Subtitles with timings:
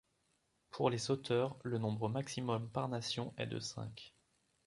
[0.71, 4.15] Pour les sauteurs, le nombre maximum par nation est de cinq.